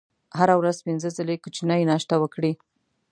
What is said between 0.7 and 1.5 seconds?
پنځه ځلې